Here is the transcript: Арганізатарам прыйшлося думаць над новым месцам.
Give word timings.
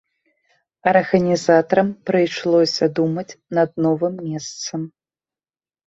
Арганізатарам 0.91 1.93
прыйшлося 2.11 2.85
думаць 2.99 3.29
над 3.61 3.69
новым 3.87 4.15
месцам. 4.29 4.81